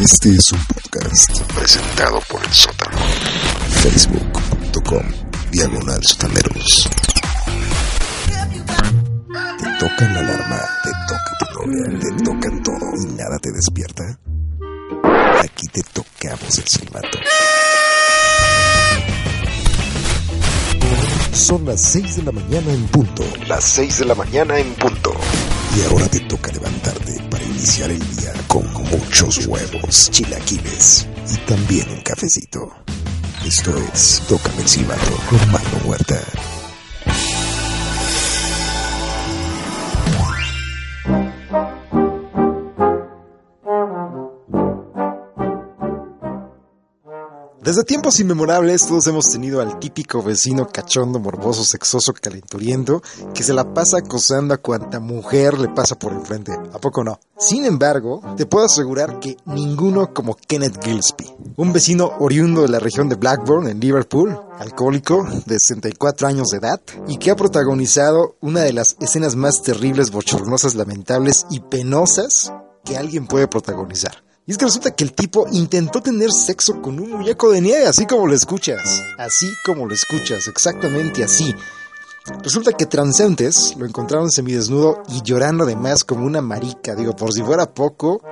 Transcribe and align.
Este 0.00 0.30
es 0.30 0.52
un 0.52 0.64
podcast 0.64 1.42
presentado 1.54 2.22
por 2.26 2.42
el 2.42 2.50
sótano. 2.54 2.96
Facebook.com 3.82 5.02
Diagonal 5.50 6.02
Sotaneros. 6.02 6.88
Te 9.58 9.66
tocan 9.78 10.14
la 10.14 10.20
alarma, 10.20 10.58
te 10.82 10.90
toca 11.06 11.36
tu 11.38 11.66
novia, 11.66 12.00
te 12.00 12.24
tocan 12.24 12.62
todo 12.62 12.78
y 13.02 13.12
nada 13.12 13.38
te 13.42 13.52
despierta. 13.52 14.18
Aquí 15.42 15.66
te 15.70 15.82
tocamos 15.82 16.58
el 16.58 16.66
silbato. 16.66 17.18
Son 21.34 21.66
las 21.66 21.78
6 21.82 22.16
de 22.16 22.22
la 22.22 22.32
mañana 22.32 22.72
en 22.72 22.86
punto. 22.86 23.22
Las 23.46 23.64
6 23.64 23.98
de 23.98 24.04
la 24.06 24.14
mañana 24.14 24.58
en 24.58 24.72
punto. 24.76 25.12
Y 25.76 25.82
ahora 25.82 26.08
te 26.08 26.20
toca 26.20 26.50
levantarte 26.52 27.22
para 27.30 27.44
iniciar 27.44 27.90
el 27.90 28.16
día 28.16 28.32
con 28.48 28.64
muchos 28.72 29.46
huevos, 29.46 30.10
chilaquiles 30.10 31.06
y 31.32 31.36
también 31.48 31.88
un 31.90 32.00
cafecito. 32.00 32.72
Esto 33.44 33.76
es 33.92 34.22
Tócame 34.28 34.64
el 34.64 34.68
con 35.28 35.52
Marlon 35.52 35.88
Huerta. 35.88 36.20
Desde 47.70 47.84
tiempos 47.84 48.18
inmemorables 48.18 48.84
todos 48.84 49.06
hemos 49.06 49.26
tenido 49.30 49.60
al 49.60 49.78
típico 49.78 50.24
vecino 50.24 50.66
cachondo, 50.66 51.20
morboso, 51.20 51.62
sexoso, 51.62 52.12
calenturiento, 52.12 53.00
que 53.32 53.44
se 53.44 53.54
la 53.54 53.72
pasa 53.72 53.98
acosando 53.98 54.54
a 54.54 54.56
cuanta 54.56 54.98
mujer 54.98 55.56
le 55.56 55.68
pasa 55.68 55.96
por 55.96 56.12
enfrente. 56.12 56.50
¿A 56.50 56.80
poco 56.80 57.04
no? 57.04 57.20
Sin 57.38 57.64
embargo, 57.64 58.22
te 58.36 58.44
puedo 58.44 58.66
asegurar 58.66 59.20
que 59.20 59.36
ninguno 59.46 60.12
como 60.12 60.34
Kenneth 60.34 60.82
Gillespie, 60.82 61.32
un 61.58 61.72
vecino 61.72 62.10
oriundo 62.18 62.62
de 62.62 62.70
la 62.70 62.80
región 62.80 63.08
de 63.08 63.14
Blackburn, 63.14 63.68
en 63.68 63.78
Liverpool, 63.78 64.36
alcohólico 64.58 65.24
de 65.46 65.60
64 65.60 66.26
años 66.26 66.48
de 66.48 66.58
edad, 66.58 66.80
y 67.06 67.18
que 67.18 67.30
ha 67.30 67.36
protagonizado 67.36 68.34
una 68.40 68.62
de 68.62 68.72
las 68.72 68.96
escenas 68.98 69.36
más 69.36 69.62
terribles, 69.62 70.10
bochornosas, 70.10 70.74
lamentables 70.74 71.46
y 71.50 71.60
penosas 71.60 72.52
que 72.84 72.96
alguien 72.96 73.28
puede 73.28 73.46
protagonizar. 73.46 74.24
Y 74.46 74.52
es 74.52 74.58
que 74.58 74.64
resulta 74.64 74.90
que 74.92 75.04
el 75.04 75.12
tipo 75.12 75.46
intentó 75.52 76.02
tener 76.02 76.30
sexo 76.32 76.80
con 76.82 76.98
un 76.98 77.10
muñeco 77.10 77.50
de 77.50 77.60
nieve, 77.60 77.86
así 77.86 78.06
como 78.06 78.26
lo 78.26 78.34
escuchas. 78.34 79.02
Así 79.18 79.52
como 79.64 79.86
lo 79.86 79.94
escuchas, 79.94 80.48
exactamente 80.48 81.22
así. 81.22 81.54
Resulta 82.42 82.72
que 82.72 82.86
transeúntes 82.86 83.76
lo 83.76 83.86
encontraron 83.86 84.30
semidesnudo 84.30 85.02
y 85.08 85.22
llorando 85.22 85.64
además 85.64 86.04
como 86.04 86.26
una 86.26 86.40
marica. 86.40 86.94
Digo, 86.94 87.14
por 87.14 87.32
si 87.32 87.42
fuera 87.42 87.72
poco, 87.72 88.22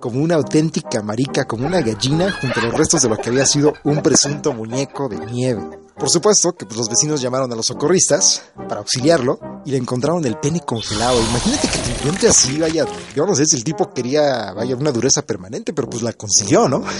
como 0.00 0.22
una 0.22 0.36
auténtica 0.36 1.02
marica, 1.02 1.46
como 1.46 1.66
una 1.66 1.80
gallina, 1.80 2.32
junto 2.40 2.60
a 2.60 2.64
los 2.64 2.74
restos 2.74 3.02
de 3.02 3.08
lo 3.08 3.16
que 3.16 3.30
había 3.30 3.46
sido 3.46 3.74
un 3.84 4.02
presunto 4.02 4.52
muñeco 4.52 5.08
de 5.08 5.18
nieve. 5.26 5.78
Por 5.98 6.08
supuesto 6.08 6.54
que 6.54 6.64
pues, 6.64 6.78
los 6.78 6.88
vecinos 6.88 7.20
llamaron 7.20 7.52
a 7.52 7.56
los 7.56 7.66
socorristas 7.66 8.42
para 8.68 8.80
auxiliarlo 8.80 9.40
y 9.64 9.70
le 9.70 9.76
encontraron 9.76 10.24
el 10.24 10.36
pene 10.38 10.60
congelado. 10.60 11.20
Imagínate 11.20 11.68
que 11.68 11.78
te 11.78 11.90
encuentre 11.90 12.28
así, 12.28 12.58
vaya, 12.58 12.86
yo 13.14 13.26
no 13.26 13.34
sé 13.34 13.46
si 13.46 13.56
el 13.56 13.64
tipo 13.64 13.92
quería, 13.92 14.52
vaya, 14.52 14.76
una 14.76 14.92
dureza 14.92 15.22
permanente, 15.22 15.72
pero 15.72 15.88
pues 15.88 16.02
la 16.02 16.12
consiguió, 16.12 16.68
¿no? 16.68 16.82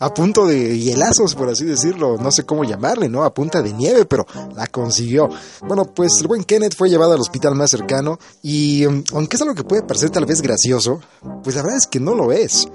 a 0.00 0.14
punto 0.14 0.46
de 0.46 0.78
hielazos, 0.78 1.34
por 1.34 1.48
así 1.48 1.64
decirlo, 1.64 2.16
no 2.18 2.30
sé 2.30 2.44
cómo 2.44 2.64
llamarle, 2.64 3.08
¿no? 3.08 3.24
A 3.24 3.34
punta 3.34 3.62
de 3.62 3.72
nieve, 3.72 4.04
pero 4.04 4.26
la 4.54 4.66
consiguió. 4.66 5.28
Bueno, 5.66 5.84
pues 5.86 6.12
el 6.20 6.28
buen 6.28 6.44
Kenneth 6.44 6.76
fue 6.76 6.88
llevado 6.88 7.12
al 7.12 7.20
hospital 7.20 7.54
más 7.54 7.70
cercano 7.70 8.18
y 8.42 8.86
um, 8.86 9.02
aunque 9.14 9.36
es 9.36 9.42
algo 9.42 9.54
que 9.54 9.64
puede 9.64 9.82
parecer 9.82 10.10
tal 10.10 10.26
vez 10.26 10.42
gracioso, 10.42 11.00
pues 11.42 11.56
la 11.56 11.62
verdad 11.62 11.78
es 11.78 11.86
que 11.86 12.00
no 12.00 12.14
lo 12.14 12.32
es. 12.32 12.68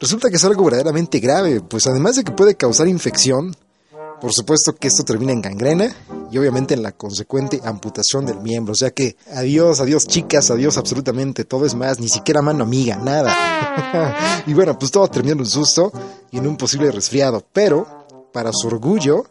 Resulta 0.00 0.30
que 0.30 0.36
es 0.36 0.44
algo 0.44 0.64
verdaderamente 0.64 1.18
grave, 1.18 1.60
pues 1.60 1.86
además 1.86 2.16
de 2.16 2.24
que 2.24 2.32
puede 2.32 2.54
causar 2.54 2.86
infección, 2.86 3.56
por 4.20 4.32
supuesto 4.32 4.74
que 4.74 4.88
esto 4.88 5.04
termina 5.04 5.32
en 5.32 5.40
gangrena 5.40 5.94
y 6.30 6.38
obviamente 6.38 6.74
en 6.74 6.82
la 6.82 6.92
consecuente 6.92 7.60
amputación 7.64 8.26
del 8.26 8.40
miembro. 8.40 8.72
O 8.72 8.76
sea 8.76 8.90
que 8.90 9.16
adiós, 9.34 9.80
adiós 9.80 10.06
chicas, 10.06 10.50
adiós 10.50 10.76
absolutamente 10.76 11.44
todo 11.44 11.66
es 11.66 11.74
más, 11.74 12.00
ni 12.00 12.08
siquiera 12.08 12.42
mano 12.42 12.64
amiga, 12.64 12.96
nada. 12.96 13.34
y 14.46 14.54
bueno, 14.54 14.78
pues 14.78 14.90
todo 14.90 15.08
terminó 15.08 15.34
en 15.34 15.40
un 15.40 15.46
susto 15.46 15.92
y 16.30 16.38
en 16.38 16.46
un 16.46 16.56
posible 16.56 16.90
resfriado. 16.90 17.44
Pero, 17.52 17.86
para 18.32 18.50
su 18.52 18.66
orgullo, 18.66 19.24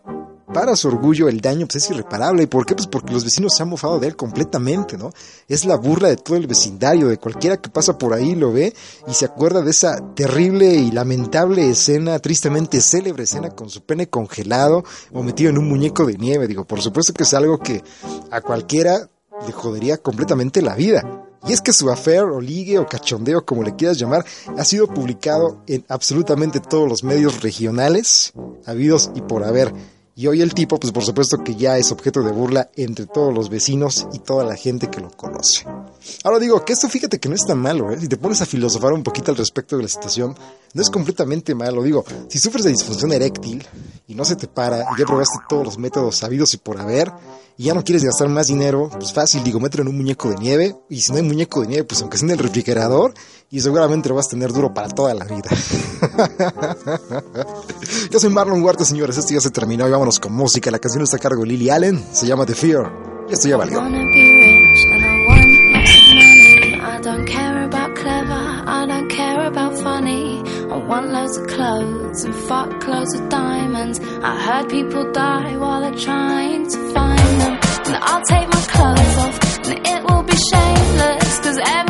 para 0.54 0.76
su 0.76 0.88
orgullo 0.88 1.28
el 1.28 1.42
daño 1.42 1.68
pues, 1.68 1.84
es 1.84 1.92
irreparable. 1.92 2.44
¿Y 2.44 2.48
por 2.48 2.66
qué? 2.66 2.76
Pues 2.76 2.88
porque 2.88 3.14
los 3.14 3.24
vecinos 3.24 3.54
se 3.56 3.64
han 3.64 3.70
mofado 3.70 4.00
de 4.00 4.08
él 4.08 4.16
completamente, 4.16 4.98
¿no? 4.98 5.12
Es 5.48 5.66
la 5.66 5.76
burla 5.76 6.10
de 6.10 6.18
todo 6.18 6.38
el 6.38 6.48
vecindario, 6.48 7.08
de 7.08 7.18
cualquiera 7.18 7.58
que 7.58 7.70
pasa 7.70 7.98
por 7.98 8.14
ahí 8.14 8.36
lo 8.36 8.52
ve 8.52 8.74
y 9.08 9.14
se 9.14 9.26
acuerda 9.26 9.62
de 9.62 9.72
esa 9.72 10.14
terrible 10.14 10.74
y 10.74 10.92
lamentable 10.92 11.70
escena, 11.70 12.20
tristemente 12.20 12.82
célebre 12.82 13.24
escena 13.24 13.50
con 13.50 13.70
su 13.70 13.82
pene 13.82 14.08
congelado 14.08 14.84
o 15.14 15.24
metido 15.24 15.50
en 15.50 15.58
un 15.58 15.68
muñeco 15.68 16.06
de 16.06 16.18
nieve. 16.18 16.48
Digo, 16.48 16.66
por 16.66 16.82
supuesto 16.82 17.14
que 17.14 17.24
es 17.24 17.34
algo 17.34 17.60
que 17.60 17.84
a 18.32 18.42
cualquiera 18.42 19.10
le 19.46 19.52
jodería 19.52 19.98
completamente 19.98 20.62
la 20.62 20.76
vida. 20.76 21.24
Y 21.48 21.54
es 21.54 21.62
que 21.62 21.72
su 21.72 21.90
affair 21.90 22.24
o 22.24 22.42
ligue 22.42 22.80
o 22.80 22.88
cachondeo, 22.88 23.46
como 23.46 23.64
le 23.64 23.76
quieras 23.76 23.98
llamar, 23.98 24.26
ha 24.58 24.66
sido 24.66 24.88
publicado 24.88 25.62
en 25.68 25.86
absolutamente 25.88 26.60
todos 26.60 26.90
los 26.90 27.04
medios 27.04 27.42
regionales, 27.42 28.34
habidos 28.66 29.12
y 29.16 29.22
por 29.22 29.44
haber. 29.44 29.74
Y 30.20 30.26
hoy 30.26 30.42
el 30.42 30.56
tipo, 30.56 30.80
pues 30.80 30.92
por 30.92 31.06
supuesto 31.06 31.44
que 31.44 31.54
ya 31.54 31.78
es 31.78 31.92
objeto 31.92 32.24
de 32.24 32.32
burla 32.32 32.72
entre 32.76 33.06
todos 33.06 33.32
los 33.32 33.52
vecinos 33.52 34.08
y 34.14 34.18
toda 34.18 34.44
la 34.44 34.56
gente 34.56 34.90
que 34.90 35.00
lo 35.00 35.12
conoce. 35.12 35.64
Ahora 36.24 36.40
digo 36.40 36.64
que 36.64 36.74
esto 36.74 36.90
fíjate 36.90 37.20
que 37.20 37.30
no 37.30 37.36
es 37.36 37.46
tan 37.46 37.60
malo, 37.60 37.92
¿eh? 37.92 37.98
Si 38.00 38.08
te 38.08 38.18
pones 38.18 38.42
a 38.42 38.46
filosofar 38.46 38.94
un 38.94 39.04
poquito 39.04 39.32
al 39.32 39.38
respecto 39.38 39.78
de 39.78 39.84
la 39.84 39.90
situación, 39.90 40.36
no 40.74 40.82
es 40.82 40.90
completamente 40.90 41.56
malo. 41.56 41.84
Digo, 41.84 42.04
si 42.30 42.40
sufres 42.40 42.64
de 42.64 42.72
disfunción 42.72 43.12
eréctil 43.14 43.66
y 44.08 44.16
no 44.16 44.26
se 44.26 44.36
te 44.36 44.48
para 44.48 44.86
ya 44.98 45.06
probaste 45.06 45.38
todos 45.48 45.66
los 45.66 45.78
métodos 45.78 46.18
sabidos 46.18 46.54
y 46.54 46.58
por 46.58 46.80
haber, 46.80 47.12
y 47.58 47.66
ya 47.66 47.74
no 47.74 47.84
quieres 47.84 48.04
gastar 48.04 48.30
más 48.30 48.48
dinero, 48.48 48.90
pues 48.92 49.12
fácil, 49.12 49.44
digo, 49.44 49.60
mételo 49.60 49.82
en 49.82 49.90
un 49.90 49.98
muñeco 49.98 50.30
de 50.30 50.38
nieve. 50.38 50.76
Y 50.90 51.02
si 51.02 51.12
no 51.12 51.18
hay 51.18 51.24
muñeco 51.24 51.62
de 51.62 51.68
nieve, 51.68 51.84
pues 51.86 52.02
aunque 52.02 52.18
sea 52.18 52.28
en 52.28 52.34
el 52.34 52.38
refrigerador, 52.38 53.16
y 53.50 53.60
seguramente 53.62 54.10
lo 54.10 54.16
vas 54.16 54.28
a 54.28 54.30
tener 54.30 54.54
duro 54.54 54.74
para 54.74 54.90
toda 54.90 55.14
la 55.14 55.26
vida. 55.26 55.50
Yo 58.12 58.20
soy 58.20 58.30
Marlon 58.30 58.64
Huerta, 58.64 58.86
señores. 58.86 59.18
Esto 59.18 59.34
ya 59.34 59.42
se 59.42 59.50
terminó 59.50 59.88
y 59.88 59.92
vámonos 59.92 60.20
con 60.20 60.34
música. 60.34 60.70
La 60.70 60.80
canción 60.80 61.04
está 61.04 61.18
a 61.18 61.20
cargo 61.20 61.42
de 61.42 61.48
Lily 61.48 61.70
Allen, 61.70 62.06
se 62.12 62.28
llama 62.28 62.46
The 62.46 62.54
Fear. 62.54 62.92
Y 63.30 63.34
esto 63.34 63.48
ya 63.48 63.58
valió. 63.58 63.82
Don't 68.88 69.10
care 69.10 69.48
about 69.48 69.78
funny. 69.80 70.42
I 70.72 70.78
want 70.78 71.12
loads 71.12 71.38
of 71.38 71.48
clothes 71.48 72.24
and 72.24 72.34
fuck 72.34 72.88
loads 72.88 73.14
of 73.16 73.30
diamonds. 73.30 74.00
I 74.00 74.34
heard 74.46 74.70
people 74.70 75.12
die 75.12 75.58
while 75.58 75.82
they're 75.82 76.00
trying 76.00 76.70
to 76.70 76.94
find 76.94 77.42
them. 77.42 77.60
And 77.88 77.98
I'll 78.02 78.24
take 78.24 78.48
my 78.48 78.62
clothes 78.76 79.18
off 79.24 79.68
and 79.68 79.88
it 79.88 80.04
will 80.08 80.24
be 80.24 80.38
shameless. 80.52 81.40
Cause 81.40 81.58
everyone 81.58 81.87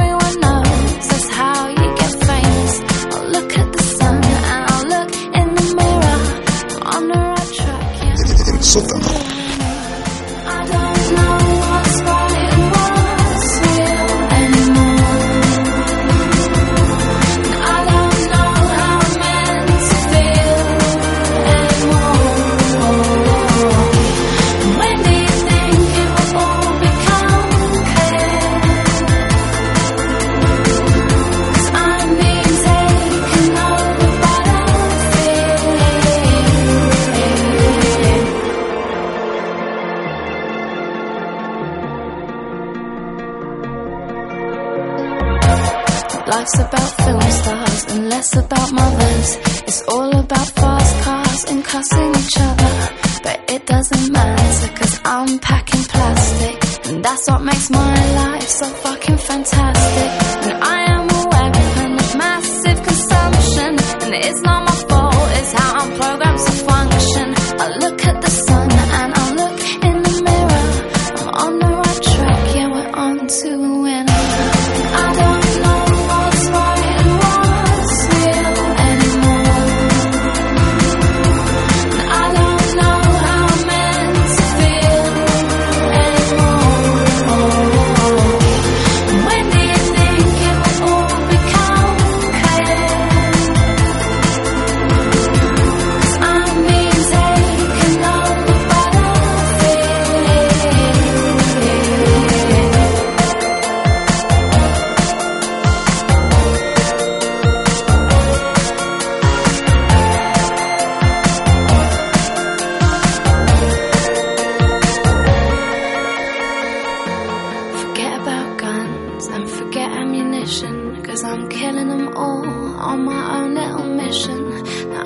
Life's 46.48 46.60
about 46.60 46.92
film 47.04 47.22
stars 47.22 47.84
and 47.92 48.10
less 48.10 48.38
about 48.38 48.72
mothers. 48.72 49.36
It's 49.68 49.82
all 49.90 50.18
about 50.18 50.48
fast 50.48 51.04
cars 51.04 51.44
and 51.52 51.62
cussing 51.62 52.16
each 52.16 52.38
other. 52.40 52.90
But 53.22 53.52
it 53.52 53.66
doesn't 53.66 54.14
matter 54.14 54.68
cause 54.76 55.02
I'm 55.04 55.40
packing 55.40 55.84
plastic. 55.84 56.88
And 56.90 57.04
that's 57.04 57.28
what 57.30 57.44
makes 57.44 57.70
my 57.70 58.16
life 58.16 58.48
so 58.48 58.66
fucking 58.66 59.18
fantastic. 59.18 59.67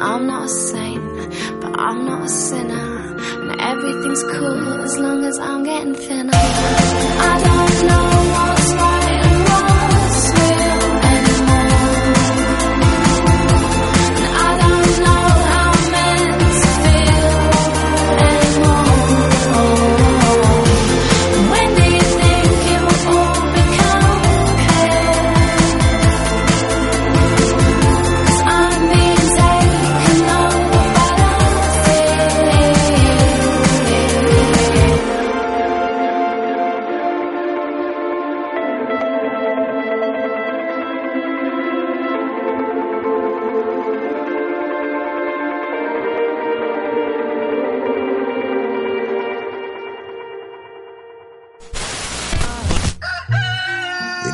I'm 0.02 0.26
not 0.26 0.46
a 0.46 0.50
saint, 0.50 1.62
but 1.62 1.80
I'm 1.80 2.06
not 2.06 2.26
a 2.26 2.30
sinner. 2.30 3.16
And 3.42 3.62
everything's 3.62 4.24
cool 4.24 4.82
as 4.82 4.98
long 4.98 5.24
as 5.24 5.38
I'm 5.38 5.64
getting 5.64 5.94
thinner. 5.94 6.32
I 6.34 7.42
don't 7.44 7.61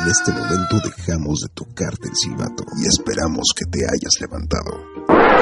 En 0.08 0.12
este 0.12 0.32
momento 0.32 0.80
dejamos 0.80 1.40
de 1.40 1.48
tocarte 1.48 2.08
el 2.08 2.16
silbato 2.16 2.64
y 2.80 2.86
esperamos 2.86 3.48
que 3.54 3.66
te 3.66 3.84
hayas 3.84 4.14
levantado. 4.22 4.82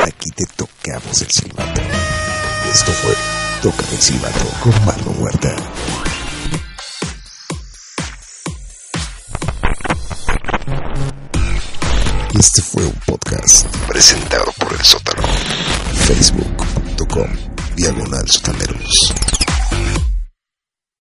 Aquí 0.03 0.29
te 0.35 0.45
tocamos 0.57 1.23
el 1.23 1.31
silbato. 1.31 1.81
Esto 2.75 2.91
fue 2.91 3.15
Toca 3.63 3.85
el 3.93 4.01
silbato 4.01 4.45
con 4.65 4.73
Mano 4.85 5.13
Muerta. 5.21 5.55
Este 12.37 12.63
fue 12.63 12.87
un 12.87 13.01
podcast 13.07 13.69
presentado 13.87 14.53
por 14.59 14.73
El 14.73 14.85
Sótano. 14.85 15.23
Facebook.com 16.09 17.31
Diagonal 17.77 18.29
Sotaneros. 18.29 19.15